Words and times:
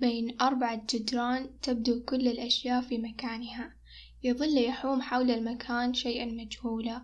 بين 0.00 0.40
أربعة 0.40 0.86
جدران 0.90 1.50
تبدو 1.62 2.00
كل 2.00 2.28
الأشياء 2.28 2.82
في 2.82 2.98
مكانها. 2.98 3.74
يظل 4.22 4.58
يحوم 4.58 5.02
حول 5.02 5.30
المكان 5.30 5.94
شيئا 5.94 6.26
مجهولا. 6.26 7.02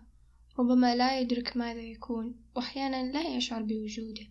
ربما 0.59 0.97
لا 0.97 1.21
يدرك 1.21 1.57
ماذا 1.57 1.81
يكون 1.81 2.35
وأحيانا 2.57 3.13
لا 3.13 3.37
يشعر 3.37 3.63
بوجوده. 3.63 4.27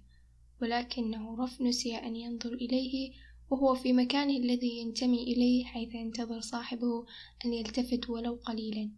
ولكنه 0.62 1.44
رف 1.44 1.62
نسي 1.62 1.96
أن 1.96 2.16
ينظر 2.16 2.54
إليه 2.54 3.11
وهو 3.50 3.75
في 3.75 3.93
مكانه 3.93 4.38
الذي 4.38 4.78
ينتمي 4.78 5.23
إليه 5.23 5.66
حيث 5.66 5.96
ينتظر 5.96 6.39
صاحبه 6.39 7.05
أن 7.46 7.54
يلتفت 7.54 8.09
ولو 8.09 8.34
قليلا. 8.46 8.89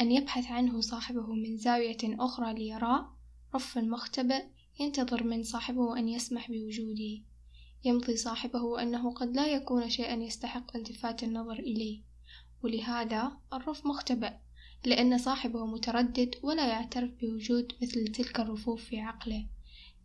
أن 0.00 0.12
يبحث 0.12 0.46
عنه 0.46 0.80
صاحبه 0.80 1.32
من 1.32 1.56
زاوية 1.56 1.98
أخرى 2.04 2.54
ليراه 2.54 3.16
رف 3.54 3.78
مختبئ 3.78 4.44
ينتظر 4.80 5.24
من 5.24 5.42
صاحبه 5.42 5.98
أن 5.98 6.08
يسمح 6.08 6.50
بوجوده. 6.50 7.29
يمضي 7.84 8.16
صاحبه 8.16 8.82
أنه 8.82 9.12
قد 9.12 9.36
لا 9.36 9.46
يكون 9.46 9.90
شيئا 9.90 10.14
يستحق 10.14 10.76
التفات 10.76 11.22
النظر 11.22 11.58
إليه. 11.58 12.00
ولهذا 12.62 13.32
الرف 13.52 13.86
مختبئ 13.86 14.32
لأن 14.84 15.18
صاحبه 15.18 15.66
متردد 15.66 16.34
ولا 16.42 16.68
يعترف 16.68 17.10
بوجود 17.20 17.72
مثل 17.82 18.06
تلك 18.06 18.40
الرفوف 18.40 18.84
في 18.84 19.00
عقله. 19.00 19.46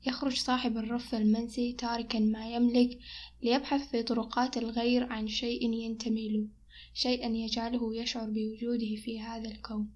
يخرج 0.08 0.38
صاحب 0.38 0.78
الرف 0.78 1.16
المنسي 1.16 1.74
تاركا 1.74 2.20
ما 2.20 2.56
يملك 2.56 3.00
ليبحث 3.44 3.90
في 3.90 4.04
طرقات 4.04 4.58
الغير 4.58 5.14
عن 5.14 5.28
شيء 5.28 5.74
ينتمي 5.74 6.30
له 6.30 6.48
شيئا 6.94 7.28
يجعله 7.28 7.96
يشعر 7.96 8.30
بوجوده 8.30 8.96
في 8.96 9.22
هذا 9.22 9.48
الكون. 9.48 9.90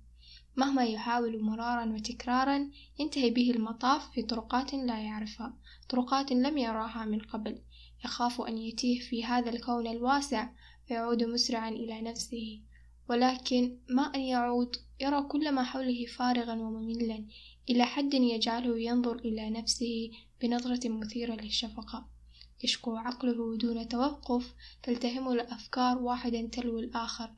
مهما 0.56 0.84
يحاول 0.84 1.44
مرارا 1.44 1.94
وتكرارا 1.94 2.70
ينتهي 3.00 3.30
به 3.30 3.52
المطاف 3.52 4.12
في 4.12 4.22
طرقات 4.22 4.74
لا 4.74 5.00
يعرفها 5.00 5.54
طرقات 5.90 6.32
لم 6.32 6.58
يراها 6.58 7.06
من 7.06 7.20
قبل. 7.20 7.62
يخاف 8.06 8.42
أن 8.42 8.58
يتيه 8.58 9.00
في 9.00 9.26
هذا 9.26 9.50
الكون 9.50 9.88
الواسع 9.88 10.50
فيعود 10.88 11.24
مسرعا 11.24 11.70
إلى 11.70 12.02
نفسه. 12.02 12.62
ولكن 13.10 13.78
ما 13.90 14.04
أن 14.16 14.20
يعود؟ 14.20 14.76
يرى 15.00 15.24
كل 15.24 15.52
ما 15.52 15.64
حوله 15.64 16.06
فارغا 16.06 16.54
ومملا 16.54 17.26
إلى 17.70 17.86
حد 17.86 18.14
يجعله 18.14 18.80
ينظر 18.80 19.16
إلى 19.16 19.50
نفسه 19.50 20.12
بنظرة 20.42 20.90
مثيرة 20.90 21.34
للشفقة. 21.36 22.10
يشكو 22.64 22.96
عقله 22.96 23.58
دون 23.58 23.88
توقف 23.88 24.54
تلتهمه 24.84 25.34
الأفكار 25.34 25.98
واحدا 25.98 26.48
تلو 26.48 26.80
الآخر. 26.80 27.34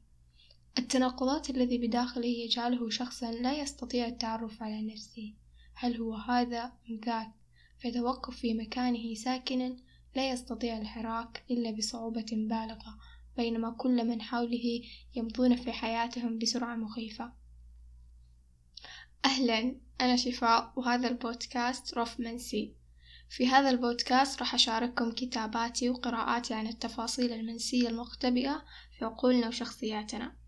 التناقضات 0.78 1.50
الذي 1.50 1.78
بداخله 1.78 2.26
يجعله 2.26 2.89
شخصا 2.89 3.32
لا 3.32 3.62
يستطيع 3.62 4.08
التعرف 4.08 4.64
على 4.64 4.82
نفسه. 4.82 5.34
هل 5.73 5.98
هو 5.98 6.14
هذا 6.14 6.64
أم 6.89 7.00
ذاك؟ 7.06 7.32
فيتوقف 7.80 8.38
في 8.38 8.54
مكانه 8.54 9.14
ساكنا 9.14 9.78
لا 10.16 10.30
يستطيع 10.30 10.78
الحراك 10.78 11.44
إلا 11.52 11.72
بصعوبة 11.72 12.26
بالغة 12.31 12.98
بينما 13.38 13.72
كل 13.72 14.08
من 14.08 14.22
حوله 14.22 14.81
يمضون 15.16 15.56
في 15.56 15.72
حياتهم 15.72 16.38
بسرعة 16.40 16.76
مخيفة. 16.76 17.31
أهلا 19.26 19.76
أنا 20.02 20.16
شفاء 20.16 20.73
وهذا 20.76 21.08
البودكاست 21.08 21.98
رف 21.98 22.20
منسي 22.20 22.73
في 23.30 23.48
هذا 23.48 23.70
البودكاست 23.70 24.39
راح 24.39 24.54
أشارككم 24.54 25.12
كتاباتي 25.12 25.89
وقراءاتي 25.89 26.54
عن 26.54 26.67
التفاصيل 26.67 27.34
المنسية 27.34 27.88
المختبئة 27.88 28.66
في 28.98 29.06
عقولنا 29.06 29.48
وشخصياتنا. 29.48 30.41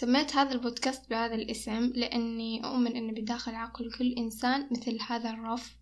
سميت 0.00 0.36
هذا 0.36 0.52
البودكاست 0.52 1.10
بهذا 1.10 1.34
الاسم 1.34 1.92
لأني 1.94 2.64
أؤمن 2.64 2.96
أن 2.96 3.14
بداخل 3.14 3.54
عقل 3.54 3.92
كل 3.98 4.12
إنسان 4.18 4.68
مثل 4.70 4.98
هذا 5.08 5.30
الرف. 5.30 5.76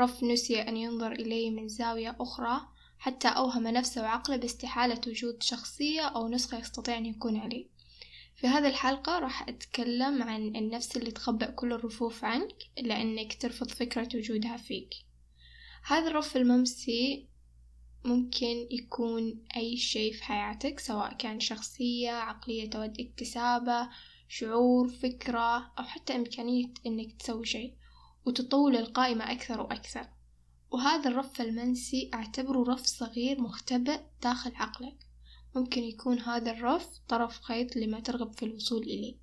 رف 0.00 0.22
نسي 0.22 0.62
أن 0.62 0.76
ينظر 0.76 1.12
إليه 1.12 1.50
من 1.50 1.68
زاوية 1.68 2.16
أخرى 2.20 2.60
حتى 2.98 3.28
أوهم 3.28 3.68
نفسه 3.68 4.02
وعقله 4.02 4.36
باستحالة 4.36 5.00
وجود 5.06 5.42
شخصية 5.42 6.00
أو 6.00 6.28
نسخة 6.28 6.58
يستطيع 6.58 6.98
أن 6.98 7.06
يكون 7.06 7.36
عليه. 7.36 7.66
في 8.36 8.46
هذه 8.46 8.68
الحلقة 8.68 9.18
راح 9.18 9.48
أتكلم 9.48 10.22
عن 10.22 10.56
النفس 10.56 10.96
اللي 10.96 11.10
تخبأ 11.10 11.50
كل 11.50 11.72
الرفوف 11.72 12.24
عنك 12.24 12.56
لأنك 12.78 13.42
ترفض 13.42 13.68
فكرة 13.68 14.08
وجودها 14.14 14.56
فيك. 14.56 14.94
هذا 15.84 16.08
الرف 16.08 16.36
الممسي 16.36 17.28
ممكن 18.04 18.66
يكون 18.70 19.44
أي 19.56 19.76
شيء 19.76 20.12
في 20.12 20.24
حياتك 20.24 20.80
سواء 20.80 21.14
كان 21.14 21.40
شخصية 21.40 22.10
عقلية 22.10 22.70
تود 22.70 23.00
اكتسابة 23.00 23.88
شعور 24.28 24.88
فكرة 24.88 25.72
أو 25.78 25.84
حتى 25.84 26.16
إمكانية 26.16 26.66
إنك 26.86 27.12
تسوي 27.12 27.46
شيء 27.46 27.74
وتطول 28.26 28.76
القائمة 28.76 29.32
أكثر 29.32 29.60
وأكثر. 29.60 30.08
وهذا 30.70 31.10
الرف 31.10 31.40
المنسي 31.40 32.10
أعتبره 32.14 32.72
رف 32.72 32.86
صغير 32.86 33.40
مختبئ 33.40 34.00
داخل 34.22 34.52
عقلك. 34.54 35.06
ممكن 35.56 35.82
يكون 35.82 36.18
هذا 36.18 36.50
الرف 36.50 36.88
طرف 37.08 37.40
خيط 37.40 37.76
لما 37.76 38.00
ترغب 38.00 38.32
في 38.32 38.44
الوصول 38.44 38.82
إليه. 38.82 39.16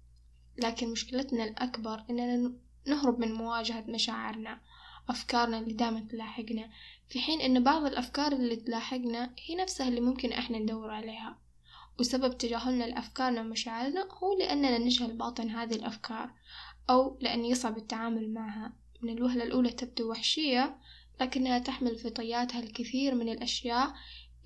لكن 0.57 0.89
مشكلتنا 0.89 1.43
الأكبر 1.43 2.03
إننا 2.09 2.53
نهرب 2.87 3.19
من 3.19 3.33
مواجهة 3.33 3.85
مشاعرنا. 3.87 4.61
أفكارنا 5.09 5.59
اللي 5.59 5.73
دائما 5.73 5.99
تلاحقنا 5.99 6.69
في 7.07 7.19
حين 7.19 7.41
إن 7.41 7.63
بعض 7.63 7.85
الأفكار 7.85 8.31
اللي 8.31 8.55
تلاحقنا 8.55 9.33
هي 9.45 9.55
نفسها 9.55 9.87
اللي 9.87 10.01
ممكن 10.01 10.31
إحنا 10.31 10.59
ندور 10.59 10.89
عليها. 10.91 11.37
وسبب 11.99 12.37
تجاهلنا 12.37 12.83
لأفكارنا 12.83 13.41
ومشاعرنا 13.41 14.07
هو 14.11 14.37
لأننا 14.37 14.77
نجهل 14.77 15.13
باطن 15.13 15.49
هذه 15.49 15.75
الأفكار 15.75 16.29
أو 16.89 17.17
لأن 17.21 17.45
يصعب 17.45 17.77
التعامل 17.77 18.33
معها. 18.33 18.73
من 19.01 19.09
الوهلة 19.17 19.43
الأولى 19.43 19.69
تبدو 19.69 20.11
وحشية 20.11 20.77
لكنها 21.21 21.59
تحمل 21.59 21.95
في 21.95 22.09
طياتها 22.09 22.59
الكثير 22.59 23.15
من 23.15 23.29
الأشياء 23.29 23.93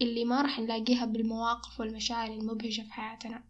اللي 0.01 0.25
ما 0.25 0.41
راح 0.41 0.59
نلاقيها 0.59 1.05
بالمواقف 1.05 1.79
والمشاعر 1.79 2.33
المبهجة 2.33 2.81
في 2.81 2.93
حياتنا. 2.93 3.43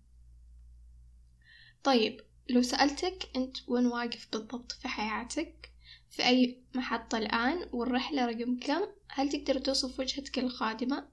طيب 1.84 2.22
لو 2.50 2.62
سألتك 2.62 3.30
أنت 3.36 3.58
وين 3.68 3.86
واقف 3.86 4.28
بالضبط 4.32 4.72
في 4.72 4.88
حياتك؟ 4.88 5.71
في 6.12 6.26
أي 6.26 6.58
محطة 6.76 7.18
الآن 7.18 7.70
والرحلة 7.72 8.26
رقم 8.26 8.58
كم؟ 8.60 8.82
هل 9.10 9.30
تقدر 9.30 9.60
توصف 9.60 10.00
وجهتك 10.00 10.40
القادمة 10.40 11.08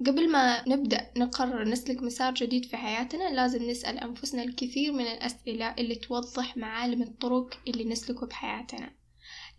قبل 0.00 0.30
ما 0.30 0.68
نبدأ 0.68 1.10
نقرر 1.16 1.64
نسلك 1.64 2.02
مسار 2.02 2.34
جديد 2.34 2.64
في 2.64 2.76
حياتنا 2.76 3.34
لازم 3.34 3.70
نسأل 3.70 3.98
أنفسنا 3.98 4.42
الكثير 4.42 4.92
من 4.92 5.06
الأسئلة 5.06 5.74
اللي 5.78 5.94
توضح 5.94 6.56
معالم 6.56 7.02
الطرق 7.02 7.58
اللي 7.68 7.84
نسلكه 7.84 8.26
بحياتنا. 8.26 8.92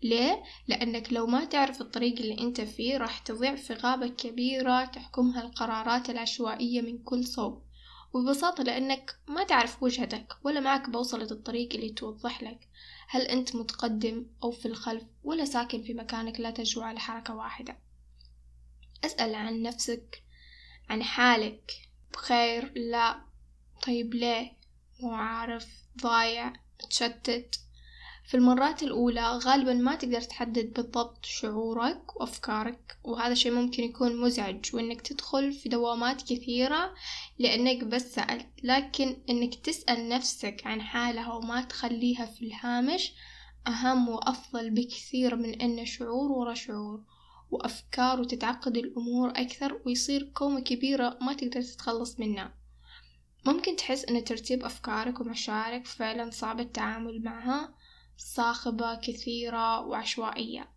ليه؟ 0.02 0.42
لأنك 0.68 1.12
لو 1.12 1.26
ما 1.26 1.44
تعرف 1.44 1.80
الطريق 1.80 2.18
اللي 2.20 2.38
أنت 2.40 2.60
فيه 2.60 2.96
راح 2.96 3.18
تضيع 3.18 3.54
في 3.54 3.74
غابة 3.74 4.08
كبيرة 4.08 4.84
تحكمها 4.84 5.42
القرارات 5.42 6.10
العشوائية 6.10 6.80
من 6.80 6.98
كل 6.98 7.26
صوب. 7.26 7.62
وببساطة 8.12 8.62
لأنك 8.64 9.16
ما 9.28 9.44
تعرف 9.44 9.82
وجهتك 9.82 10.36
ولا 10.44 10.60
معك 10.60 10.90
بوصلة 10.90 11.30
الطريق 11.30 11.74
اللي 11.74 11.90
توضح 11.90 12.42
لك. 12.42 12.68
هل 13.08 13.22
أنت 13.22 13.56
متقدم 13.56 14.26
أو 14.42 14.50
في 14.50 14.66
الخلف 14.66 15.04
ولا 15.24 15.44
ساكن 15.44 15.82
في 15.82 15.94
مكانك 15.94 16.40
لا 16.40 16.50
تجرؤ 16.50 16.84
على 16.84 17.00
حركة 17.00 17.34
واحدة؟ 17.34 17.76
أسأل 19.04 19.34
عن 19.34 19.62
نفسك 19.62 20.22
عن 20.88 21.02
حالك. 21.02 21.72
بخير 22.12 22.72
لا. 22.76 23.20
طيب 23.86 24.14
ليه؟ 24.14 24.52
مو 25.00 25.14
عارف 25.14 25.68
ضايع 26.02 26.52
متشتت. 26.84 27.60
في 28.26 28.36
المرات 28.36 28.82
الأولى 28.82 29.38
غالبا 29.38 29.74
ما 29.74 29.94
تقدر 29.94 30.20
تحدد 30.20 30.72
بالضبط 30.72 31.24
شعورك 31.24 32.16
وأفكارك 32.16 32.98
وهذا 33.04 33.32
الشي 33.32 33.50
ممكن 33.50 33.82
يكون 33.82 34.20
مزعج 34.20 34.74
وإنك 34.74 35.00
تدخل 35.00 35.52
في 35.52 35.68
دوامات 35.68 36.22
كثيرة 36.22 36.94
لأنك 37.38 37.84
بس 37.84 38.14
سألت. 38.14 38.46
لكن 38.62 39.16
إنك 39.30 39.54
تسأل 39.54 40.08
نفسك 40.08 40.62
عن 40.64 40.80
حالها 40.80 41.32
وما 41.32 41.62
تخليها 41.62 42.26
في 42.26 42.46
الهامش 42.46 43.12
أهم 43.66 44.08
وأفضل 44.08 44.70
بكثير 44.70 45.36
من 45.36 45.60
إن 45.60 45.86
شعور 45.86 46.32
ورا 46.32 46.54
شعور 46.54 47.00
وأفكار 47.50 48.20
وتتعقد 48.20 48.76
الأمور 48.76 49.30
أكثر 49.30 49.80
ويصير 49.86 50.30
كومة 50.34 50.60
كبيرة 50.60 51.18
ما 51.20 51.32
تقدر 51.32 51.62
تتخلص 51.62 52.20
منها. 52.20 52.54
ممكن 53.46 53.76
تحس 53.76 54.04
إن 54.04 54.24
ترتيب 54.24 54.64
أفكارك 54.64 55.20
ومشاعرك 55.20 55.86
فعلا 55.86 56.30
صعب 56.30 56.60
التعامل 56.60 57.22
معها 57.22 57.74
صاخبة 58.18 58.94
كثيرة 58.94 59.80
وعشوائية. 59.80 60.68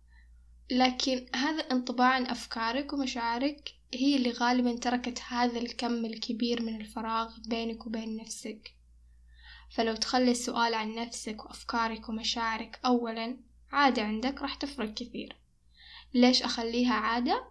لكن 0.70 1.26
هذا 1.34 1.64
الانطباع 1.64 2.08
عن 2.08 2.26
أفكارك 2.26 2.92
ومشاعرك 2.92 3.74
هي 3.94 4.16
اللي 4.16 4.30
غالبا 4.30 4.76
تركت 4.76 5.22
هذا 5.28 5.58
الكم 5.58 6.04
الكبير 6.04 6.62
من 6.62 6.80
الفراغ 6.80 7.32
بينك 7.48 7.86
وبين 7.86 8.16
نفسك. 8.16 8.74
فلو 9.70 9.94
تخلي 9.94 10.30
السؤال 10.30 10.74
عن 10.74 10.94
نفسك 10.94 11.44
وأفكارك 11.44 12.08
ومشاعرك 12.08 12.80
أولا 12.84 13.36
عادة 13.72 14.02
عندك 14.02 14.42
راح 14.42 14.54
تفرق 14.54 14.94
كثير. 14.94 15.36
ليش 16.14 16.42
أخليها 16.42 16.94
عادة؟ 16.94 17.44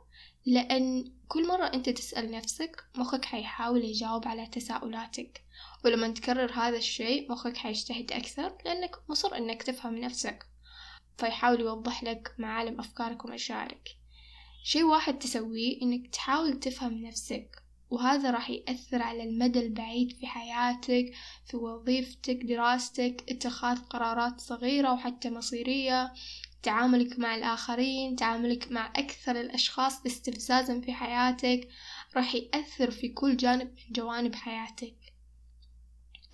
لأن 0.45 1.11
كل 1.27 1.47
مرة 1.47 1.65
أنت 1.65 1.89
تسأل 1.89 2.31
نفسك 2.31 2.83
مخك 2.95 3.25
حيحاول 3.25 3.83
يجاوب 3.85 4.27
على 4.27 4.47
تساؤلاتك. 4.47 5.43
ولما 5.85 6.07
تكرر 6.07 6.51
هذا 6.51 6.77
الشيء 6.77 7.31
مخك 7.31 7.57
حيجتهد 7.57 8.11
أكثر 8.11 8.57
لأنك 8.65 8.95
مصر 9.09 9.35
إنك 9.35 9.63
تفهم 9.63 9.97
نفسك. 9.97 10.45
فيحاول 11.17 11.61
يوضح 11.61 12.03
لك 12.03 12.35
معالم 12.37 12.79
أفكارك 12.79 13.25
ومشاعرك. 13.25 13.89
شي 14.63 14.83
واحد 14.83 15.19
تسويه 15.19 15.81
إنك 15.81 16.13
تحاول 16.13 16.59
تفهم 16.59 16.93
نفسك. 16.93 17.63
وهذا 17.89 18.31
راح 18.31 18.49
يأثر 18.49 19.01
على 19.01 19.23
المدى 19.23 19.59
البعيد 19.59 20.11
في 20.11 20.27
حياتك 20.27 21.13
في 21.45 21.57
وظيفتك 21.57 22.35
دراستك 22.43 23.23
اتخاذ 23.29 23.77
قرارات 23.77 24.41
صغيرة 24.41 24.93
وحتى 24.93 25.29
مصيرية. 25.29 26.13
تعاملك 26.63 27.19
مع 27.19 27.35
الآخرين 27.35 28.15
تعاملك 28.15 28.71
مع 28.71 28.93
أكثر 28.95 29.41
الأشخاص 29.41 30.05
استفزازا 30.05 30.81
في 30.81 30.93
حياتك 30.93 31.67
راح 32.15 32.35
يأثر 32.35 32.91
في 32.91 33.09
كل 33.09 33.37
جانب 33.37 33.67
من 33.67 33.91
جوانب 33.91 34.35
حياتك. 34.35 34.95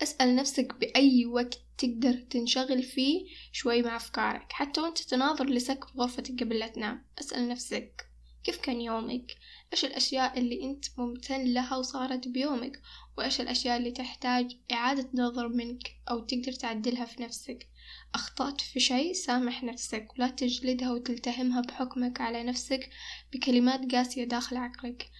أسأل 0.02 0.36
نفسك 0.36 0.74
بأي 0.74 1.26
وقت 1.26 1.60
تقدر 1.78 2.12
تنشغل 2.12 2.82
فيه 2.82 3.26
شوي 3.52 3.82
مع 3.82 3.96
أفكارك 3.96 4.52
حتى 4.52 4.80
وأنت 4.80 4.98
تناظر 4.98 5.46
لسقف 5.46 5.96
غرفتك 5.96 6.42
قبل 6.42 6.58
لا 6.58 6.68
تنام. 6.68 7.04
أسأل 7.20 7.48
نفسك 7.48 8.06
كيف 8.44 8.60
كان 8.60 8.80
يومك؟ 8.80 9.36
إيش 9.72 9.84
الأشياء 9.84 10.38
اللي 10.38 10.64
أنت 10.64 10.84
ممتن 10.98 11.44
لها 11.44 11.76
وصارت 11.76 12.28
بيومك؟ 12.28 12.80
وإيش 13.18 13.40
الأشياء 13.40 13.76
اللي 13.76 13.90
تحتاج 13.90 14.56
إعادة 14.72 15.08
نظر 15.14 15.48
منك 15.48 15.96
أو 16.10 16.20
تقدر 16.20 16.52
تعدلها 16.52 17.04
في 17.04 17.22
نفسك. 17.22 17.68
أخطأت 18.14 18.60
في 18.60 18.80
شيء 18.80 19.12
سامح 19.12 19.64
نفسك 19.64 20.08
ولا 20.14 20.28
تجلدها 20.28 20.92
وتلتهمها 20.92 21.60
بحكمك 21.60 22.20
على 22.20 22.42
نفسك 22.42 22.90
بكلمات 23.32 23.94
قاسية 23.94 24.24
داخل 24.24 24.56
عقلك. 24.56 25.10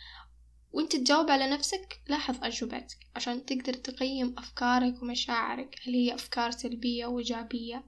وإنت 0.72 0.96
تجاوب 0.96 1.30
على 1.30 1.50
نفسك 1.50 2.00
لاحظ 2.08 2.44
أجوبتك 2.44 2.98
عشان 3.16 3.46
تقدر 3.46 3.74
تقيم 3.74 4.34
أفكارك 4.38 5.02
ومشاعرك. 5.02 5.76
هل 5.86 5.94
هي 5.94 6.14
أفكار 6.14 6.50
سلبية 6.50 7.06
وإيجابية 7.06 7.84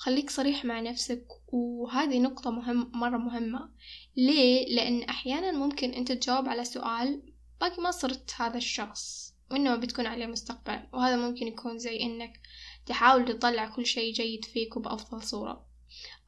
خليك 0.00 0.30
صريح 0.30 0.64
مع 0.64 0.80
نفسك 0.80 1.26
وهذه 1.48 2.18
نقطة 2.18 2.50
مهم 2.50 2.90
مرة 2.94 3.16
مهمة. 3.16 3.70
ليه؟ 4.16 4.74
لأن 4.74 5.02
أحيانا 5.02 5.52
ممكن 5.52 5.90
أنت 5.90 6.12
تجاوب 6.12 6.48
على 6.48 6.64
سؤال 6.64 7.22
باقي 7.60 7.82
ما 7.82 7.90
صرت 7.90 8.34
هذا 8.36 8.56
الشخص. 8.56 9.29
وإنما 9.50 9.76
بتكون 9.76 10.06
عليه 10.06 10.26
مستقبل 10.26 10.80
وهذا 10.92 11.16
ممكن 11.16 11.46
يكون 11.46 11.78
زي 11.78 12.00
إنك 12.00 12.40
تحاول 12.86 13.24
تطلع 13.24 13.68
كل 13.68 13.86
شي 13.86 14.12
جيد 14.12 14.44
فيك 14.44 14.78
بأفضل 14.78 15.22
صورة. 15.22 15.66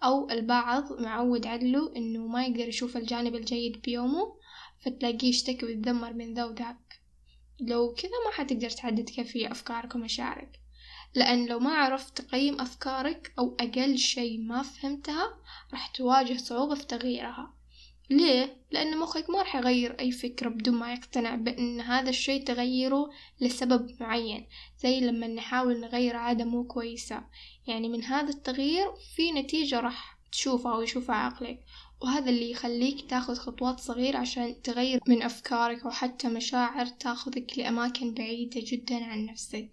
أو 0.04 0.30
البعض 0.30 1.00
معود 1.00 1.46
عدله 1.46 1.96
إنه 1.96 2.26
ما 2.26 2.46
يقدر 2.46 2.69
يشوف 2.69 2.96
الجانب 2.96 3.34
الجيد 3.34 3.82
بيومه 3.82 4.36
فتلاقيه 4.84 5.28
يشتكي 5.28 5.66
ويتذمر 5.66 6.12
من 6.12 6.34
ذا 6.34 6.44
وذاك 6.44 7.00
لو 7.60 7.94
كذا 7.94 8.10
ما 8.26 8.32
حتقدر 8.32 8.70
تحدد 8.70 9.10
كيف 9.10 9.36
هي 9.36 9.50
أفكارك 9.52 9.94
ومشاعرك. 9.94 10.60
لأن 11.14 11.46
لو 11.46 11.58
ما 11.58 11.70
عرفت 11.70 12.20
تقيم 12.20 12.60
أفكارك 12.60 13.32
أو 13.38 13.56
أقل 13.60 13.98
شي 13.98 14.38
ما 14.38 14.62
فهمتها 14.62 15.38
راح 15.72 15.86
تواجه 15.86 16.36
صعوبة 16.36 16.75
في 16.75 16.86
تغييرها. 16.86 17.54
ليه؟ 18.12 18.56
لأن 18.70 18.99
مخك 18.99 19.31
ما 19.31 19.38
راح 19.38 19.56
يغير 19.56 20.00
أي 20.00 20.11
فكرة 20.12 20.49
بدون 20.49 20.75
ما 20.75 20.93
يقتنع 20.93 21.35
بأن 21.35 21.81
هذا 21.81 22.11
الشي 22.11 22.38
تغيره 22.38 23.11
لسبب 23.41 23.91
معين 24.00 24.47
زي 24.79 25.00
لما 25.00 25.26
نحاول 25.26 25.81
نغير 25.81 26.17
عادة 26.17 26.44
مو 26.44 26.64
كويسة. 26.64 27.23
يعني 27.67 27.88
من 27.88 28.05
هذا 28.05 28.31
التغيير 28.31 28.87
في 29.17 29.32
نتيجة 29.32 29.81
راح 29.81 30.19
تشوفها 30.32 30.76
ويشوفها 30.76 31.17
عقلك 31.17 31.64
وهذا 32.03 32.31
اللي 32.31 32.50
يخليك 32.50 33.11
تاخذ 33.11 33.35
خطوات 33.35 33.81
صغيرة 33.81 34.19
عشان 34.19 34.62
تغير 34.62 35.00
من 35.09 35.23
أفكارك 35.23 35.85
وحتى 35.85 36.29
مشاعر 36.29 36.87
تاخذك 36.87 37.59
لأماكن 37.59 38.14
بعيدة 38.14 38.61
جدا 38.64 39.05
عن 39.05 39.26
نفسك. 39.26 39.70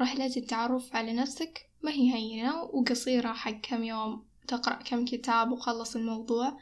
رحلة 0.00 0.36
التعرف 0.36 0.96
على 0.96 1.12
نفسك 1.12 1.70
ما 1.82 1.90
هي 1.90 2.14
هينة 2.14 2.62
وقصيرة 2.62 3.32
حق 3.32 3.50
كم 3.50 3.84
يوم 3.84 4.24
تقرأ 4.48 4.74
كم 4.74 5.04
كتاب 5.04 5.52
وخلص 5.52 5.96
الموضوع. 5.96 6.58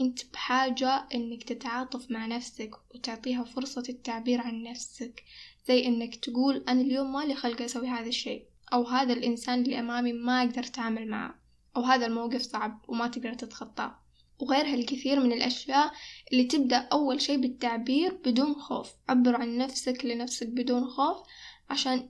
انت 0.00 0.32
بحاجة 0.32 1.08
انك 1.14 1.42
تتعاطف 1.42 2.10
مع 2.10 2.26
نفسك 2.26 2.70
وتعطيها 2.94 3.44
فرصة 3.44 3.82
التعبير 3.88 4.40
عن 4.40 4.62
نفسك 4.62 5.24
زي 5.68 5.86
انك 5.86 6.16
تقول 6.16 6.64
أنا 6.68 6.80
اليوم 6.80 7.12
مالي 7.12 7.34
خلق 7.34 7.62
أسوي 7.62 7.88
هذا 7.88 8.06
الشيء 8.06 8.44
أو 8.72 8.84
هذا 8.84 9.12
الإنسان 9.12 9.62
اللي 9.62 9.78
أمامي 9.78 10.12
ما 10.12 10.42
أقدر 10.42 10.60
أتعامل 10.64 11.08
معه 11.08 11.34
أو 11.76 11.82
هذا 11.82 12.06
الموقف 12.06 12.42
صعب 12.42 12.84
وما 12.88 13.08
تقدر 13.08 13.34
تتخطاه 13.34 13.98
وغيرها 14.38 14.74
الكثير 14.74 15.20
من 15.20 15.32
الأشياء 15.32 15.92
اللي 16.32 16.44
تبدأ 16.44 16.76
أول 16.76 17.20
شي 17.20 17.36
بالتعبير 17.36 18.14
بدون 18.24 18.54
خوف. 18.54 18.90
عبر 19.08 19.36
عن 19.36 19.58
نفسك 19.58 20.04
لنفسك 20.04 20.46
بدون 20.46 20.84
خوف 20.84 21.16
عشان 21.70 22.08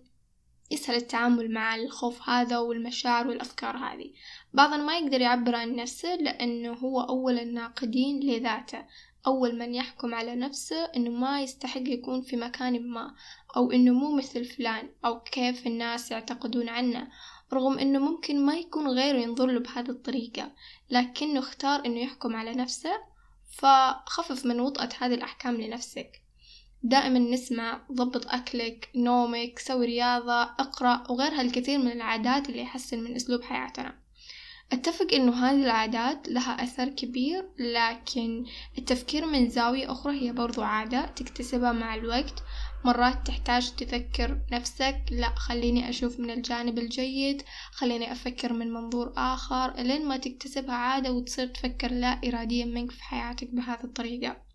يسهل 0.71 0.97
التعامل 0.97 1.51
مع 1.51 1.75
الخوف 1.75 2.29
هذا 2.29 2.59
والمشاعر 2.59 3.29
والأفكار 3.29 3.77
هذه. 3.77 4.13
بعضنا 4.53 4.83
ما 4.83 4.99
يقدر 4.99 5.21
يعبر 5.21 5.55
عن 5.55 5.77
نفسه 5.77 6.15
لأنه 6.15 6.73
هو 6.73 7.01
أول 7.01 7.39
الناقدين 7.39 8.21
لذاته. 8.21 8.85
أول 9.27 9.59
من 9.59 9.75
يحكم 9.75 10.15
على 10.15 10.35
نفسه 10.35 10.85
إنه 10.85 11.11
ما 11.11 11.43
يستحق 11.43 11.83
يكون 11.89 12.23
في 12.23 12.37
مكان 12.37 12.91
ما 12.91 13.15
أو 13.57 13.73
إنه 13.73 13.93
مو 13.93 14.17
مثل 14.17 14.45
فلان 14.45 14.89
أو 15.05 15.21
كيف 15.21 15.67
الناس 15.67 16.11
يعتقدون 16.11 16.69
عنه 16.69 17.09
رغم 17.53 17.79
إنه 17.79 17.99
ممكن 17.99 18.47
ما 18.47 18.55
يكون 18.55 18.89
غيره 18.89 19.19
ينظر 19.19 19.47
له 19.47 19.61
بهذه 19.61 19.91
الطريقة. 19.91 20.53
لكنه 20.91 21.39
اختار 21.39 21.85
إنه 21.87 22.01
يحكم 22.01 22.37
على 22.37 22.55
نفسه 22.55 23.01
فخفف 23.59 24.47
من 24.47 24.61
وطأة 24.61 24.89
هذه 24.99 25.15
الأحكام 25.15 25.61
لنفسك. 25.61 26.28
دائما 26.83 27.19
نسمع 27.19 27.81
ضبط 27.93 28.27
أكلك 28.27 28.89
نومك 28.97 29.59
سوي 29.59 29.87
رياضة 29.87 30.43
اقرأ 30.43 31.11
وغيرها 31.11 31.41
الكثير 31.41 31.79
من 31.79 31.93
العادات 31.93 32.49
اللي 32.49 32.61
يحسن 32.61 33.05
من 33.05 33.15
أسلوب 33.15 33.43
حياتنا. 33.43 33.95
أتفق 34.73 35.13
إنه 35.13 35.33
هذه 35.33 35.65
العادات 35.65 36.29
لها 36.29 36.65
أثر 36.65 36.89
كبير 36.89 37.49
لكن 37.59 38.45
التفكير 38.79 39.27
من 39.27 39.49
زاوية 39.49 39.93
أخرى 39.93 40.21
هي 40.21 40.33
برضو 40.33 40.63
عادة 40.63 41.07
تكتسبها 41.07 41.73
مع 41.73 41.95
الوقت. 41.95 42.43
مرات 42.85 43.27
تحتاج 43.27 43.71
تذكر 43.71 44.39
نفسك 44.53 45.03
لا 45.11 45.35
خليني 45.35 45.89
أشوف 45.91 46.21
من 46.21 46.31
الجانب 46.31 46.79
الجيد 46.79 47.43
خليني 47.73 48.13
أفكر 48.13 48.53
من 48.53 48.73
منظور 48.73 49.13
آخر 49.17 49.75
لين 49.77 50.07
ما 50.07 50.17
تكتسبها 50.17 50.75
عادة 50.75 51.13
وتصير 51.13 51.47
تفكر 51.47 51.93
لا 51.93 52.21
إراديا 52.29 52.65
منك 52.65 52.91
في 52.91 53.03
حياتك 53.03 53.49
بهذه 53.51 53.85
الطريقة. 53.85 54.48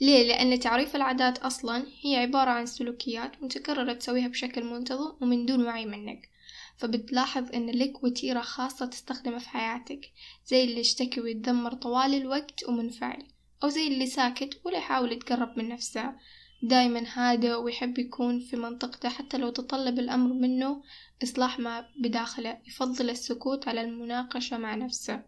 ليه؟ 0.00 0.28
لأن 0.28 0.60
تعريف 0.60 0.96
العادات 0.96 1.38
أصلا 1.38 1.86
هي 2.02 2.16
عبارة 2.16 2.50
عن 2.50 2.66
سلوكيات 2.66 3.42
متكررة 3.42 3.92
تسويها 3.92 4.28
بشكل 4.28 4.64
منتظم 4.64 5.12
ومن 5.20 5.46
دون 5.46 5.66
وعي 5.66 5.86
منك 5.86 6.28
فبتلاحظ 6.76 7.54
إن 7.54 7.70
لك 7.70 8.04
وتيرة 8.04 8.40
خاصة 8.40 8.86
تستخدمها 8.86 9.38
في 9.38 9.48
حياتك 9.48 10.10
زي 10.46 10.64
اللي 10.64 10.80
يشتكي 10.80 11.20
ويتذمر 11.20 11.74
طوال 11.74 12.14
الوقت 12.14 12.68
ومنفعل 12.68 13.26
أو 13.64 13.68
زي 13.68 13.86
اللي 13.86 14.06
ساكت 14.06 14.60
ولا 14.64 14.78
يحاول 14.78 15.12
يتقرب 15.12 15.58
من 15.58 15.68
نفسه 15.68 16.14
دايما 16.62 17.04
هادئ 17.12 17.54
ويحب 17.54 17.98
يكون 17.98 18.40
في 18.40 18.56
منطقته 18.56 19.08
حتى 19.08 19.38
لو 19.38 19.50
تطلب 19.50 19.98
الأمر 19.98 20.32
منه 20.32 20.82
إصلاح 21.22 21.58
ما 21.58 21.88
بداخله 21.98 22.58
يفضل 22.66 23.10
السكوت 23.10 23.68
على 23.68 23.80
المناقشة 23.80 24.58
مع 24.58 24.74
نفسه 24.74 25.22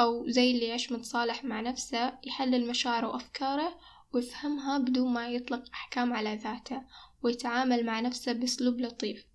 أو 0.00 0.28
زي 0.28 0.50
اللي 0.50 0.64
يعيش 0.64 0.92
متصالح 0.92 1.44
مع 1.44 1.60
نفسه 1.60 2.18
يحلل 2.24 2.68
مشاعره 2.68 3.06
وأفكاره 3.08 3.78
ويفهمها 4.16 4.78
بدون 4.78 5.12
ما 5.12 5.28
يطلق 5.28 5.64
أحكام 5.74 6.12
على 6.12 6.36
ذاته 6.36 6.82
ويتعامل 7.22 7.86
مع 7.86 8.00
نفسه 8.00 8.32
بأسلوب 8.32 8.80
لطيف. 8.80 9.26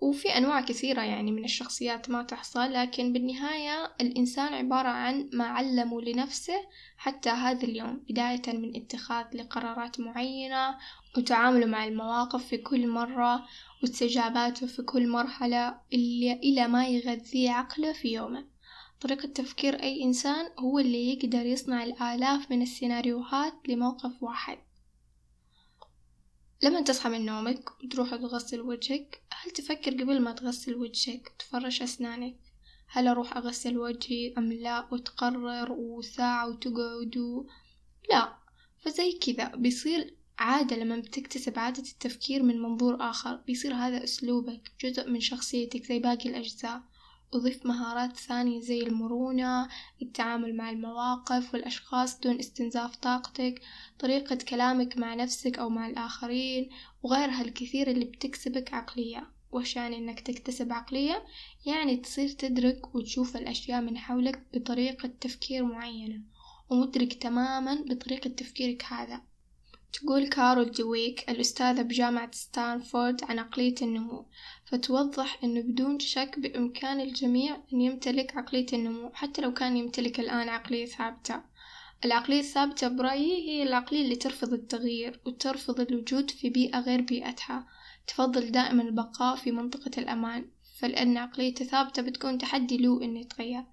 وفي 0.00 0.28
أنواع 0.28 0.60
كثيرة 0.60 1.02
يعني 1.02 1.32
من 1.32 1.44
الشخصيات 1.44 2.10
ما 2.10 2.22
تحصل 2.22 2.72
لكن 2.72 3.12
بالنهاية 3.12 3.94
الإنسان 4.00 4.54
عبارة 4.54 4.88
عن 4.88 5.30
ما 5.32 5.44
علمه 5.44 6.00
لنفسه 6.00 6.60
حتى 6.96 7.30
هذا 7.30 7.64
اليوم 7.64 8.04
بداية 8.08 8.42
من 8.46 8.76
اتخاذ 8.76 9.24
لقرارات 9.34 10.00
معينة 10.00 10.78
وتعامله 11.16 11.66
مع 11.66 11.84
المواقف 11.84 12.46
في 12.46 12.56
كل 12.56 12.88
مرة 12.88 13.46
واستجاباته 13.82 14.66
في 14.66 14.82
كل 14.82 15.08
مرحلة 15.08 15.80
إلى 16.44 16.68
ما 16.68 16.88
يغذي 16.88 17.48
عقله 17.48 17.92
في 17.92 18.08
يومه. 18.12 18.57
طريقة 19.00 19.28
تفكير 19.28 19.82
أي 19.82 20.02
إنسان 20.02 20.50
هو 20.58 20.78
اللي 20.78 21.12
يقدر 21.12 21.46
يصنع 21.46 21.82
الآلاف 21.82 22.50
من 22.50 22.62
السيناريوهات 22.62 23.54
لموقف 23.68 24.22
واحد. 24.22 24.58
لما 26.62 26.80
تصحى 26.80 27.08
من 27.08 27.26
نومك 27.26 27.70
وتروح 27.84 28.16
تغسل 28.16 28.60
وجهك 28.60 29.22
هل 29.32 29.50
تفكر 29.50 29.90
قبل 29.90 30.20
ما 30.20 30.32
تغسل 30.32 30.74
وجهك 30.74 31.32
تفرش 31.38 31.82
أسنانك؟ 31.82 32.36
هل 32.88 33.08
أروح 33.08 33.36
أغسل 33.36 33.78
وجهي 33.78 34.34
أم 34.38 34.52
لا 34.52 34.88
وتقرر 34.92 35.72
وساعة 35.72 36.48
وتقعد؟ 36.48 37.46
لا 38.10 38.38
فزي 38.78 39.12
كذا. 39.12 39.48
بيصير 39.48 40.16
عادة 40.38 40.76
لما 40.76 40.96
بتكتسب 40.96 41.58
عادة 41.58 41.82
التفكير 41.82 42.42
من 42.42 42.62
منظور 42.62 43.10
آخر 43.10 43.36
بيصير 43.36 43.74
هذا 43.74 44.04
أسلوبك 44.04 44.72
جزء 44.84 45.10
من 45.10 45.20
شخصيتك 45.20 45.84
زي 45.86 45.98
باقي 45.98 46.28
الأجزاء. 46.28 46.82
أضيف 47.34 47.66
مهارات 47.66 48.16
ثانية 48.16 48.60
زي 48.60 48.82
المرونة 48.82 49.68
التعامل 50.02 50.56
مع 50.56 50.70
المواقف 50.70 51.54
والأشخاص 51.54 52.20
دون 52.20 52.38
استنزاف 52.38 52.96
طاقتك 52.96 53.62
طريقة 53.98 54.36
كلامك 54.36 54.96
مع 54.96 55.14
نفسك 55.14 55.58
أو 55.58 55.68
مع 55.68 55.86
الآخرين 55.86 56.70
وغيرها 57.02 57.42
الكثير 57.42 57.90
اللي 57.90 58.04
بتكسبك 58.04 58.74
عقلية 58.74 59.30
يعني 59.76 59.98
إنك 59.98 60.20
تكتسب 60.20 60.72
عقلية؟ 60.72 61.24
يعني 61.66 61.96
تصير 61.96 62.28
تدرك 62.28 62.94
وتشوف 62.94 63.36
الأشياء 63.36 63.80
من 63.80 63.98
حولك 63.98 64.42
بطريقة 64.54 65.10
تفكير 65.20 65.64
معينة 65.64 66.20
ومدرك 66.70 67.12
تماما 67.12 67.84
بطريقة 67.88 68.30
تفكيرك 68.30 68.84
هذا 68.84 69.20
تقول 69.92 70.28
كارول 70.28 70.70
دويك 70.70 71.30
الأستاذة 71.30 71.82
بجامعة 71.82 72.30
ستانفورد 72.32 73.24
عن 73.24 73.38
عقلية 73.38 73.74
النمو 73.82 74.26
فتوضح 74.64 75.38
أنه 75.44 75.60
بدون 75.60 75.98
شك 75.98 76.38
بإمكان 76.38 77.00
الجميع 77.00 77.56
أن 77.72 77.80
يمتلك 77.80 78.36
عقلية 78.36 78.66
النمو 78.72 79.10
حتى 79.14 79.42
لو 79.42 79.52
كان 79.52 79.76
يمتلك 79.76 80.20
الآن 80.20 80.48
عقلية 80.48 80.86
ثابتة. 80.86 81.42
العقلية 82.04 82.40
الثابتة 82.40 82.88
برأيي 82.88 83.48
هي 83.48 83.62
العقلية 83.62 84.02
اللي 84.02 84.16
ترفض 84.16 84.52
التغيير 84.52 85.20
وترفض 85.26 85.80
الوجود 85.80 86.30
في 86.30 86.50
بيئة 86.50 86.80
غير 86.80 87.00
بيئتها. 87.00 87.66
تفضل 88.06 88.50
دائما 88.50 88.82
البقاء 88.82 89.36
في 89.36 89.52
منطقة 89.52 89.90
الأمان 89.98 90.50
فلأن 90.78 91.16
عقليته 91.16 91.64
ثابتة 91.64 92.02
بتكون 92.02 92.38
تحدي 92.38 92.78
له 92.78 93.02
إنه 93.02 93.20
يتغير. 93.20 93.64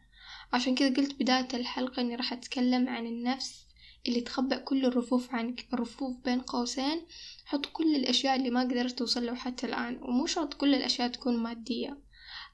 عشان 0.54 0.76
كذا 0.76 0.94
قلت 0.94 1.20
بداية 1.20 1.48
الحلقة 1.54 2.02
إني 2.02 2.16
راح 2.16 2.34
أتكلم 2.34 2.90
عن 2.90 3.06
النفس 3.06 3.65
اللي 4.08 4.22
تخبأ 4.22 4.58
كل 4.58 4.86
الرفوف 4.86 5.34
عنك. 5.34 5.66
الرفوف 5.74 6.18
بين 6.26 6.42
قوسين 6.42 7.02
حط 7.46 7.66
كل 7.66 7.96
الأشياء 7.96 8.36
اللي 8.36 8.50
ما 8.50 8.62
قدرت 8.62 9.18
له 9.18 9.36
حتى 9.36 9.66
الآن 9.66 10.00
ومو 10.02 10.26
شرط 10.26 10.54
كل 10.54 10.76
الأشياء 10.76 11.08
تكون 11.08 11.38
مادية. 11.38 11.98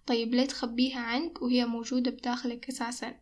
طيب 0.07 0.35
ليه 0.35 0.45
تخبيها 0.45 0.99
عنك 0.99 1.41
وهي 1.41 1.65
موجودة 1.65 2.11
بداخلك 2.11 2.69
أساسا. 2.69 3.15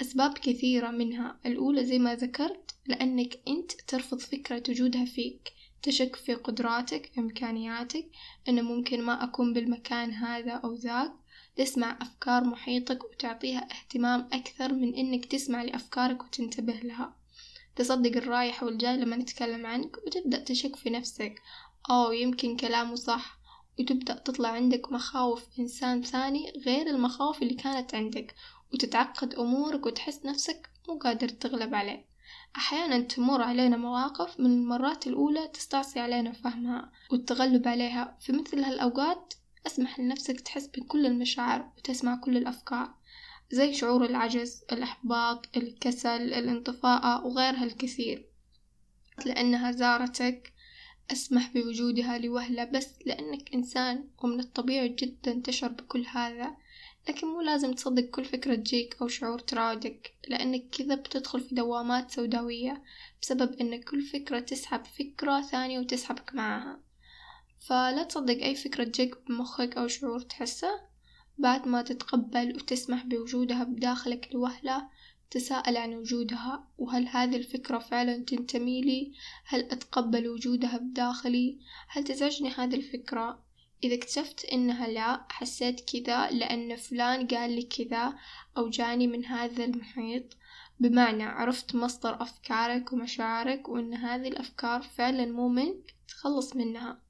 أسباب 0.00 0.38
كثيرة 0.38 0.90
منها. 0.90 1.40
الأولى 1.46 1.84
زي 1.84 1.98
ما 1.98 2.14
ذكرت 2.14 2.74
لأنك 2.86 3.40
أنت 3.48 3.72
ترفض 3.72 4.18
فكرة 4.18 4.62
وجودها 4.68 5.04
فيك. 5.04 5.52
تشك 5.82 6.16
في 6.16 6.34
قدراتك 6.34 7.10
إمكانياتك 7.18 8.10
أنه 8.48 8.62
ممكن 8.62 9.02
ما 9.02 9.24
أكون 9.24 9.52
بالمكان 9.52 10.10
هذا 10.10 10.52
أو 10.52 10.74
ذاك. 10.74 11.12
تسمع 11.56 11.98
أفكار 12.00 12.44
محيطك 12.44 13.04
وتعطيها 13.04 13.68
اهتمام 13.72 14.28
أكثر 14.32 14.72
من 14.74 14.94
إنك 14.94 15.24
تسمع 15.24 15.62
لأفكارك 15.62 16.22
وتنتبه 16.24 16.72
لها. 16.72 17.19
تصدق 17.80 18.16
الرايح 18.16 18.62
والجاي 18.62 18.96
لما 18.96 19.16
نتكلم 19.16 19.66
عنك 19.66 19.96
وتبدأ 20.06 20.44
تشك 20.44 20.76
في 20.76 20.90
نفسك. 20.90 21.42
أو 21.90 22.12
يمكن 22.12 22.56
كلامه 22.56 22.94
صح 22.94 23.38
وتبدأ 23.78 24.14
تطلع 24.14 24.48
عندك 24.48 24.92
مخاوف 24.92 25.46
إنسان 25.58 26.02
ثاني 26.02 26.52
غير 26.66 26.86
المخاوف 26.86 27.42
اللي 27.42 27.54
كانت 27.54 27.94
عندك 27.94 28.34
وتتعقد 28.72 29.34
أمورك 29.34 29.86
وتحس 29.86 30.26
نفسك 30.26 30.70
مو 30.88 30.98
قادر 30.98 31.28
تغلب 31.28 31.74
عليه. 31.74 32.04
أحيانا 32.56 33.00
تمر 33.00 33.42
علينا 33.42 33.76
مواقف 33.76 34.40
من 34.40 34.46
المرات 34.46 35.06
الأولى 35.06 35.48
تستعصي 35.48 36.00
علينا 36.00 36.32
فهمها 36.32 36.92
والتغلب 37.10 37.68
عليها. 37.68 38.16
في 38.20 38.32
مثل 38.32 38.64
هالأوقات 38.64 39.34
أسمح 39.66 40.00
لنفسك 40.00 40.40
تحس 40.40 40.66
بكل 40.66 41.06
المشاعر 41.06 41.70
وتسمع 41.78 42.16
كل 42.16 42.36
الأفكار. 42.36 42.94
زي 43.50 43.74
شعور 43.74 44.04
العجز 44.04 44.64
الإحباط 44.72 45.56
الكسل 45.56 46.34
الانطفاء 46.34 47.26
وغيرها 47.26 47.64
الكثير. 47.64 48.26
لأنها 49.26 49.72
زارتك 49.72 50.52
أسمح 51.12 51.52
بوجودها 51.54 52.18
لوهلة 52.18 52.64
بس 52.64 52.88
لأنك 53.06 53.54
إنسان 53.54 54.08
ومن 54.22 54.40
الطبيعي 54.40 54.88
جدا 54.88 55.40
تشعر 55.44 55.70
بكل 55.70 56.06
هذا. 56.06 56.56
لكن 57.08 57.26
مو 57.26 57.40
لازم 57.40 57.72
تصدق 57.72 58.02
كل 58.02 58.24
فكرة 58.24 58.54
تجيك 58.54 58.96
أو 59.02 59.08
شعور 59.08 59.38
تراودك 59.38 60.14
لأنك 60.28 60.70
كذا 60.70 60.94
بتدخل 60.94 61.40
في 61.40 61.54
دوامات 61.54 62.10
سوداوية 62.10 62.82
بسبب 63.22 63.60
أن 63.60 63.82
كل 63.82 64.02
فكرة 64.02 64.40
تسحب 64.40 64.84
فكرة 64.84 65.42
ثانية 65.42 65.78
وتسحبك 65.78 66.34
معها. 66.34 66.80
فلا 67.60 68.02
تصدق 68.02 68.42
أي 68.42 68.54
فكرة 68.54 68.84
تجيك 68.84 69.14
بمخك 69.28 69.76
أو 69.76 69.88
شعور 69.88 70.20
تحسه. 70.20 70.89
بعد 71.38 71.68
ما 71.68 71.82
تتقبل 71.82 72.56
وتسمح 72.56 73.04
بوجودها 73.04 73.64
بداخلك 73.64 74.28
لوهلة 74.32 74.88
تساءل 75.30 75.76
عن 75.76 75.94
وجودها 75.94 76.68
وهل 76.78 77.08
هذه 77.08 77.36
الفكرة 77.36 77.78
فعلا 77.78 78.24
تنتمي 78.24 78.80
لي؟ 78.82 79.12
هل 79.44 79.60
أتقبل 79.60 80.28
وجودها 80.28 80.78
بداخلي؟ 80.78 81.58
هل 81.88 82.04
تزعجني 82.04 82.50
هذه 82.50 82.74
الفكرة؟ 82.74 83.44
إذا 83.84 83.94
اكتشفت 83.94 84.44
إنها 84.44 84.88
لا 84.88 85.26
حسيت 85.30 85.80
كذا 85.80 86.30
لأن 86.30 86.76
فلان 86.76 87.26
قال 87.26 87.50
لي 87.50 87.62
كذا 87.62 88.14
أو 88.56 88.68
جاني 88.68 89.06
من 89.06 89.24
هذا 89.24 89.64
المحيط. 89.64 90.36
بمعنى 90.80 91.24
عرفت 91.24 91.74
مصدر 91.74 92.22
أفكارك 92.22 92.92
ومشاعرك 92.92 93.68
وإن 93.68 93.94
هذه 93.94 94.28
الأفكار 94.28 94.82
فعلا 94.82 95.26
مو 95.26 95.48
منك 95.48 95.94
تخلص 96.08 96.56
منها. 96.56 97.00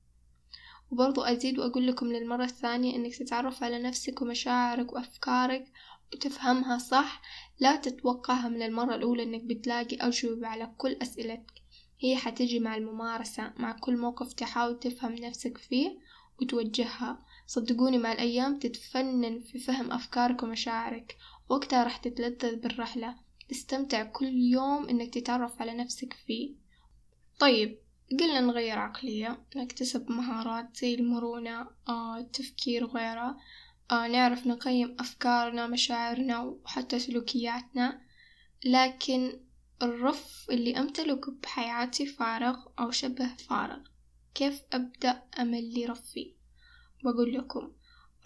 وبرضو 0.90 1.22
أزيد 1.22 1.58
وأقول 1.58 1.86
لكم 1.86 2.06
للمرة 2.06 2.44
الثانية 2.44 2.96
إنك 2.96 3.16
تتعرف 3.16 3.62
على 3.62 3.82
نفسك 3.82 4.22
ومشاعرك 4.22 4.92
وأفكارك 4.92 5.72
وتفهمها 6.12 6.78
صح. 6.78 7.22
لا 7.60 7.76
تتوقعها 7.76 8.48
من 8.48 8.62
المرة 8.62 8.94
الأولى 8.94 9.22
إنك 9.22 9.44
بتلاقي 9.44 9.96
أجوبة 9.96 10.46
على 10.46 10.74
كل 10.78 10.96
أسئلتك. 11.02 11.52
هي 12.00 12.16
حتجي 12.16 12.60
مع 12.60 12.76
الممارسة 12.76 13.52
مع 13.56 13.72
كل 13.72 13.96
موقف 13.96 14.32
تحاول 14.32 14.78
تفهم 14.78 15.14
نفسك 15.14 15.58
فيه 15.58 15.98
وتوجهها. 16.40 17.18
صدقوني 17.46 17.98
مع 17.98 18.12
الأيام 18.12 18.58
تتفنن 18.58 19.40
في 19.40 19.58
فهم 19.58 19.92
أفكارك 19.92 20.42
ومشاعرك. 20.42 21.16
وقتها 21.48 21.84
راح 21.84 21.96
تتلذذ 21.96 22.56
بالرحلة. 22.56 23.16
تستمتع 23.48 24.04
كل 24.04 24.26
يوم 24.26 24.88
إنك 24.88 25.14
تتعرف 25.14 25.62
على 25.62 25.74
نفسك 25.74 26.12
فيه. 26.12 26.54
طيب 27.38 27.78
قلنا 28.18 28.40
نغير 28.40 28.78
عقلية 28.78 29.46
نكتسب 29.56 30.10
مهارات 30.10 30.76
زي 30.76 30.94
المرونة 30.94 31.66
آه، 31.88 32.18
التفكير 32.18 32.84
وغيرها. 32.84 33.38
آه، 33.90 34.08
نعرف 34.08 34.46
نقيم 34.46 34.96
أفكارنا 35.00 35.66
مشاعرنا 35.66 36.40
وحتى 36.40 36.98
سلوكياتنا. 36.98 38.00
لكن 38.64 39.40
الرف 39.82 40.46
اللي 40.50 40.78
أمتلكه 40.78 41.32
بحياتي 41.42 42.06
فارغ 42.06 42.56
أو 42.78 42.90
شبه 42.90 43.36
فارغ. 43.36 43.78
كيف 44.34 44.62
أبدأ 44.72 45.22
أملي 45.38 45.86
رفي؟ 45.86 46.34
بقول 47.04 47.34
لكم 47.34 47.72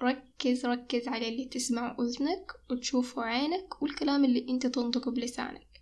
ركز 0.02 0.66
ركز 0.66 1.08
على 1.08 1.28
اللي 1.28 1.44
تسمع 1.44 1.96
أذنك 2.00 2.52
وتشوفه 2.70 3.22
عينك 3.22 3.82
والكلام 3.82 4.24
اللي 4.24 4.46
أنت 4.48 4.66
تنطقه 4.66 5.10
بلسانك. 5.10 5.73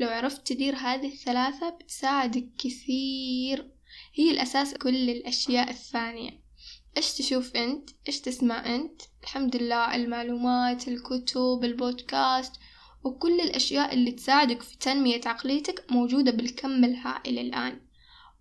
لو 0.00 0.08
عرفت 0.08 0.46
تدير 0.46 0.76
هذه 0.76 1.06
الثلاثة 1.06 1.70
بتساعدك 1.70 2.48
كثير. 2.58 3.70
هي 4.14 4.30
الأساس 4.30 4.74
كل 4.74 5.10
الأشياء 5.10 5.70
الثانية. 5.70 6.40
إيش 6.96 7.12
تشوف 7.12 7.56
أنت؟ 7.56 7.90
إيش 8.08 8.20
تسمع 8.20 8.74
أنت؟ 8.76 9.02
الحمد 9.22 9.56
لله 9.56 9.94
المعلومات 9.94 10.88
الكتب 10.88 11.60
البودكاست 11.64 12.52
وكل 13.04 13.40
الأشياء 13.40 13.94
اللي 13.94 14.10
تساعدك 14.10 14.62
في 14.62 14.78
تنمية 14.78 15.20
عقليتك 15.26 15.84
موجودة 15.90 16.30
بالكم 16.30 16.84
الهائل 16.84 17.38
الآن. 17.38 17.80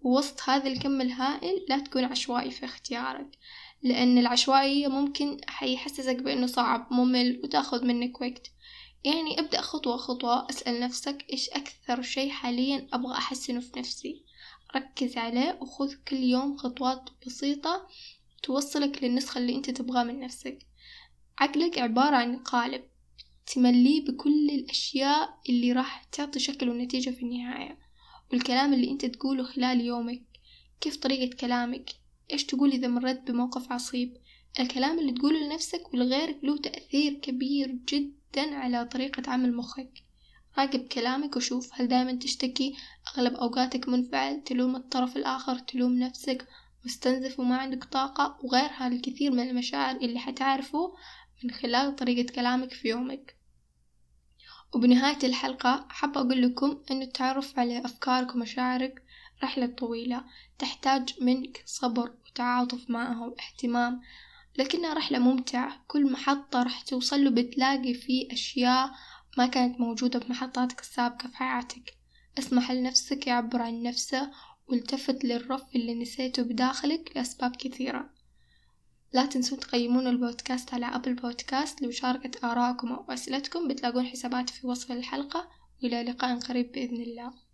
ووسط 0.01 0.49
هذا 0.49 0.67
الكم 0.67 1.01
الهائل 1.01 1.65
لا 1.69 1.79
تكون 1.79 2.03
عشوائي 2.03 2.51
في 2.51 2.65
اختيارك 2.65 3.37
لأن 3.83 4.17
العشوائية 4.17 4.87
ممكن 4.87 5.37
حيحسسك 5.47 6.15
بأنه 6.15 6.47
صعب 6.47 6.87
ممل 6.93 7.41
وتأخذ 7.43 7.85
منك 7.85 8.21
وقت. 8.21 8.51
يعني 9.03 9.39
ابدأ 9.39 9.61
خطوة 9.61 9.97
خطوة 9.97 10.49
أسأل 10.49 10.79
نفسك 10.79 11.25
إيش 11.33 11.49
أكثر 11.49 12.01
شي 12.01 12.31
حاليا 12.31 12.87
أبغى 12.93 13.13
أحسنه 13.13 13.59
في 13.59 13.79
نفسي؟ 13.79 14.23
ركز 14.75 15.17
عليه 15.17 15.57
وخذ 15.61 15.93
كل 16.07 16.17
يوم 16.17 16.57
خطوات 16.57 17.09
بسيطة 17.27 17.87
توصلك 18.43 19.03
للنسخة 19.03 19.37
اللي 19.37 19.55
أنت 19.55 19.69
تبغاه 19.69 20.03
من 20.03 20.19
نفسك. 20.19 20.59
عقلك 21.39 21.79
عبارة 21.79 22.15
عن 22.15 22.37
قالب 22.37 22.83
تمليه 23.53 24.05
بكل 24.05 24.49
الأشياء 24.49 25.39
اللي 25.49 25.71
راح 25.71 26.03
تعطي 26.03 26.39
شكل 26.39 26.69
ونتيجة 26.69 27.09
في 27.09 27.21
النهاية 27.23 27.79
والكلام 28.31 28.73
اللي 28.73 28.91
أنت 28.91 29.05
تقوله 29.05 29.43
خلال 29.43 29.81
يومك. 29.81 30.23
كيف 30.81 30.97
طريقة 30.97 31.35
كلامك؟ 31.35 31.89
إيش 32.31 32.45
تقول 32.45 32.71
إذا 32.71 32.87
مريت 32.87 33.31
بموقف 33.31 33.71
عصيب؟ 33.71 34.17
الكلام 34.59 34.99
اللي 34.99 35.11
تقوله 35.11 35.39
لنفسك 35.39 35.93
ولغيرك 35.93 36.39
له 36.43 36.57
تأثير 36.57 37.13
كبير 37.13 37.67
جدا 37.89 38.55
على 38.55 38.85
طريقة 38.85 39.31
عمل 39.31 39.55
مخك. 39.55 40.03
راقب 40.57 40.87
كلامك 40.87 41.35
وشوف 41.35 41.69
هل 41.73 41.87
دايما 41.87 42.13
تشتكي 42.13 42.75
أغلب 43.07 43.33
أوقاتك 43.33 43.87
منفعل 43.87 44.43
تلوم 44.43 44.75
الطرف 44.75 45.17
الآخر 45.17 45.59
تلوم 45.59 45.99
نفسك 45.99 46.47
مستنزف 46.85 47.39
وما 47.39 47.57
عندك 47.57 47.83
طاقة 47.83 48.37
وغيرها 48.43 48.87
الكثير 48.87 49.31
من 49.31 49.49
المشاعر 49.49 49.95
اللي 49.95 50.19
حتعرفه 50.19 50.95
من 51.43 51.51
خلال 51.51 51.95
طريقة 51.95 52.33
كلامك 52.33 52.73
في 52.73 52.87
يومك. 52.87 53.35
وبنهاية 54.75 55.19
الحلقة 55.23 55.85
حابة 55.89 56.21
أقول 56.21 56.41
لكم 56.41 56.81
أن 56.91 57.01
التعرف 57.01 57.59
على 57.59 57.85
أفكارك 57.85 58.35
ومشاعرك 58.35 59.03
رحلة 59.43 59.65
طويلة 59.65 60.23
تحتاج 60.59 61.13
منك 61.21 61.63
صبر 61.65 62.13
وتعاطف 62.25 62.89
معها 62.89 63.25
واهتمام. 63.25 64.01
لكنها 64.57 64.93
رحلة 64.93 65.19
ممتعة. 65.19 65.83
كل 65.87 66.11
محطة 66.11 66.63
راح 66.63 66.81
توصله 66.81 67.29
بتلاقي 67.29 67.93
فيه 67.93 68.33
أشياء 68.33 68.91
ما 69.37 69.45
كانت 69.45 69.79
موجودة 69.79 70.19
بمحطاتك 70.19 70.79
السابقة 70.79 71.27
في 71.27 71.37
حياتك. 71.37 71.93
اسمح 72.39 72.71
لنفسك 72.71 73.27
يعبر 73.27 73.61
عن 73.61 73.83
نفسه 73.83 74.31
والتفت 74.67 75.23
للرف 75.23 75.63
اللي 75.75 75.95
نسيته 75.95 76.43
بداخلك 76.43 77.11
لأسباب 77.15 77.55
كثيرة. 77.55 78.09
لا 79.13 79.25
تنسون 79.25 79.59
تقيمون 79.59 80.07
البودكاست 80.07 80.73
على 80.73 80.85
أبل 80.85 81.13
بودكاست 81.13 81.81
لمشاركة 81.81 82.51
آرائكم 82.51 82.91
أو 82.91 83.11
أسئلتكم. 83.11 83.67
بتلاقون 83.67 84.05
حساباتي 84.05 84.53
في 84.53 84.67
وصف 84.67 84.91
الحلقة. 84.91 85.49
وإلى 85.83 86.03
لقاء 86.03 86.39
قريب 86.39 86.71
بإذن 86.71 87.01
الله. 87.01 87.48